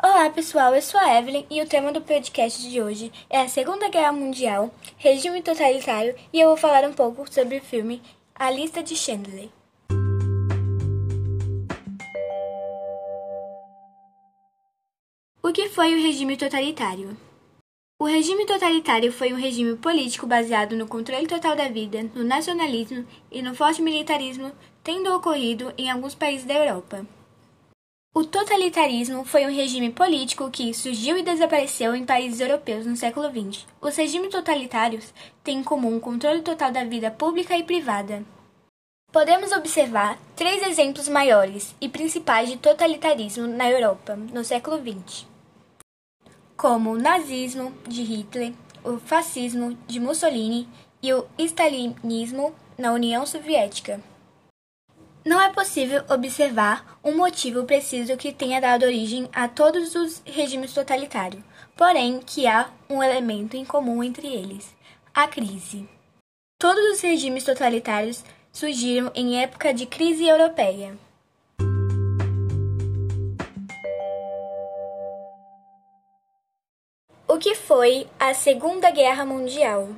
[0.00, 3.48] Olá pessoal, eu sou a Evelyn e o tema do podcast de hoje é a
[3.48, 8.00] Segunda Guerra Mundial, regime totalitário e eu vou falar um pouco sobre o filme
[8.32, 9.48] A Lista de Schindler.
[15.42, 17.16] O que foi o regime totalitário?
[18.00, 23.04] O regime totalitário foi um regime político baseado no controle total da vida, no nacionalismo
[23.32, 24.52] e no forte militarismo,
[24.84, 27.04] tendo ocorrido em alguns países da Europa.
[28.18, 33.30] O totalitarismo foi um regime político que surgiu e desapareceu em países europeus no século
[33.30, 33.64] XX.
[33.80, 38.24] Os regimes totalitários têm em comum o controle total da vida pública e privada.
[39.12, 45.24] Podemos observar três exemplos maiores e principais de totalitarismo na Europa no século XX,
[46.56, 50.68] como o nazismo de Hitler, o fascismo de Mussolini
[51.00, 54.00] e o stalinismo na União Soviética.
[55.28, 60.72] Não é possível observar um motivo preciso que tenha dado origem a todos os regimes
[60.72, 61.44] totalitários,
[61.76, 64.74] porém que há um elemento em comum entre eles:
[65.12, 65.86] a crise.
[66.58, 70.96] Todos os regimes totalitários surgiram em época de crise europeia.
[77.28, 79.90] O que foi a Segunda Guerra Mundial?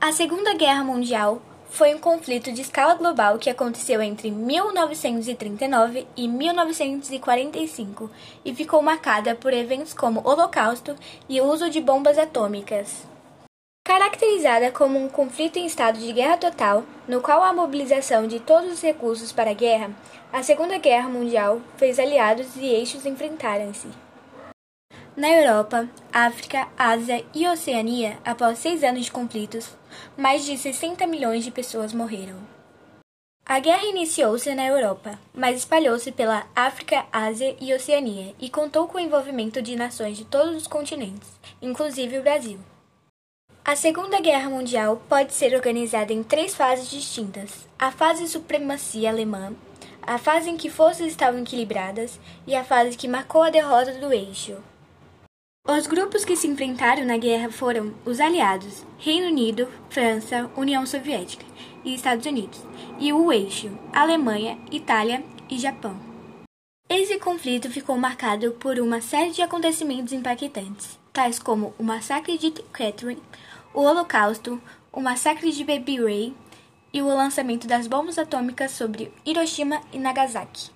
[0.00, 1.40] A Segunda Guerra Mundial
[1.76, 8.10] foi um conflito de escala global que aconteceu entre 1939 e 1945
[8.42, 10.96] e ficou marcada por eventos como Holocausto
[11.28, 13.04] e o uso de bombas atômicas.
[13.86, 18.72] Caracterizada como um conflito em estado de guerra total, no qual a mobilização de todos
[18.72, 19.90] os recursos para a guerra,
[20.32, 24.05] a Segunda Guerra Mundial fez aliados e eixos enfrentarem-se.
[25.16, 29.70] Na Europa, África, Ásia e Oceania, após seis anos de conflitos,
[30.14, 32.36] mais de 60 milhões de pessoas morreram.
[33.46, 38.98] A guerra iniciou-se na Europa, mas espalhou-se pela África, Ásia e Oceania e contou com
[38.98, 41.30] o envolvimento de nações de todos os continentes,
[41.62, 42.58] inclusive o Brasil.
[43.64, 49.54] A Segunda Guerra Mundial pode ser organizada em três fases distintas: a fase supremacia alemã,
[50.02, 54.12] a fase em que forças estavam equilibradas e a fase que marcou a derrota do
[54.12, 54.62] eixo.
[55.68, 61.44] Os grupos que se enfrentaram na guerra foram os aliados, Reino Unido, França, União Soviética
[61.84, 62.60] e Estados Unidos,
[63.00, 65.98] e o eixo, Alemanha, Itália e Japão.
[66.88, 72.52] Esse conflito ficou marcado por uma série de acontecimentos impactantes, tais como o massacre de
[72.72, 73.20] Catherine,
[73.74, 74.62] o Holocausto,
[74.92, 76.34] o massacre de Baby Ray
[76.92, 80.75] e o lançamento das bombas atômicas sobre Hiroshima e Nagasaki.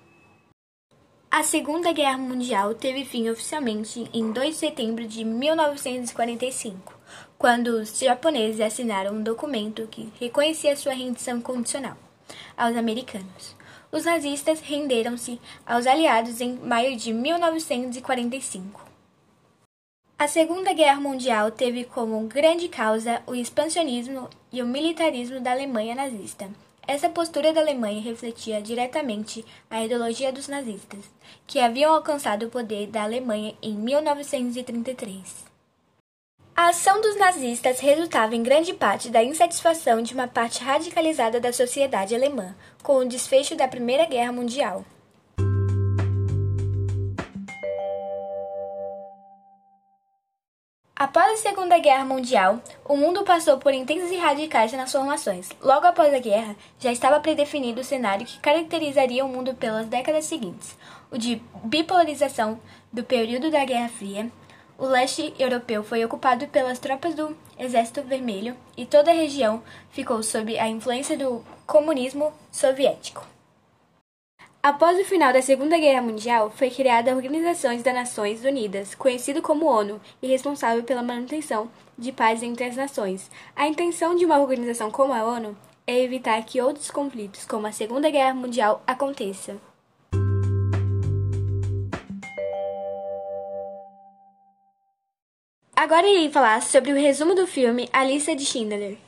[1.33, 6.93] A Segunda Guerra Mundial teve fim oficialmente em 2 de setembro de 1945,
[7.37, 11.95] quando os japoneses assinaram um documento que reconhecia sua rendição condicional
[12.57, 13.55] aos americanos.
[13.93, 18.85] Os nazistas renderam-se aos aliados em maio de 1945.
[20.19, 25.95] A Segunda Guerra Mundial teve como grande causa o expansionismo e o militarismo da Alemanha
[25.95, 26.49] nazista.
[26.87, 30.99] Essa postura da Alemanha refletia diretamente a ideologia dos nazistas,
[31.45, 35.51] que haviam alcançado o poder da Alemanha em 1933.
[36.55, 41.53] A ação dos nazistas resultava em grande parte da insatisfação de uma parte radicalizada da
[41.53, 44.85] sociedade alemã com o desfecho da Primeira Guerra Mundial.
[51.01, 55.49] Após a Segunda Guerra Mundial, o mundo passou por intensas e radicais transformações.
[55.59, 60.25] Logo após a guerra, já estava predefinido o cenário que caracterizaria o mundo pelas décadas
[60.25, 60.77] seguintes:
[61.09, 62.59] o de bipolarização
[62.93, 64.31] do período da Guerra Fria.
[64.77, 70.21] O leste europeu foi ocupado pelas tropas do Exército Vermelho e toda a região ficou
[70.21, 73.25] sob a influência do comunismo soviético.
[74.63, 79.41] Após o final da Segunda Guerra Mundial, foi criada a Organização das Nações Unidas, conhecida
[79.41, 81.67] como ONU, e responsável pela manutenção
[81.97, 83.31] de paz entre as nações.
[83.55, 85.57] A intenção de uma organização como a ONU
[85.87, 89.59] é evitar que outros conflitos, como a Segunda Guerra Mundial, aconteçam.
[95.75, 98.99] Agora irei falar sobre o resumo do filme A Lista de Schindler.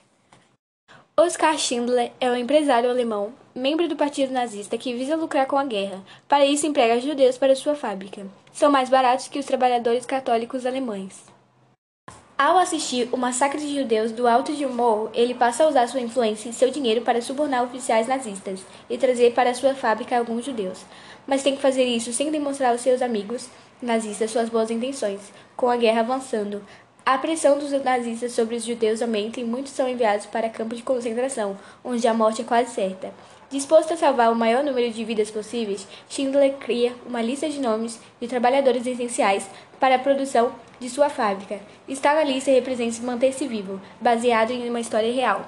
[1.16, 5.64] Oskar Schindler é um empresário alemão, membro do partido nazista que visa lucrar com a
[5.64, 6.02] guerra.
[6.28, 8.26] Para isso, emprega judeus para sua fábrica.
[8.52, 11.24] São mais baratos que os trabalhadores católicos alemães.
[12.36, 16.02] Ao assistir o massacre de judeus do alto de morro, ele passa a usar sua
[16.02, 18.60] influência e seu dinheiro para subornar oficiais nazistas
[18.90, 20.84] e trazer para sua fábrica alguns judeus.
[21.28, 23.48] Mas tem que fazer isso sem demonstrar aos seus amigos
[23.82, 25.22] nazistas suas boas intenções.
[25.56, 26.64] Com a guerra avançando,
[27.06, 30.84] a pressão dos nazistas sobre os judeus aumenta e muitos são enviados para campos de
[30.84, 33.14] concentração, onde a morte é quase certa.
[33.54, 38.00] Disposto a salvar o maior número de vidas possíveis, Schindler cria uma lista de nomes
[38.20, 39.48] de trabalhadores essenciais
[39.80, 41.60] para a produção de sua fábrica.
[41.88, 45.46] Estar na lista representa manter-se vivo, baseado em uma história real.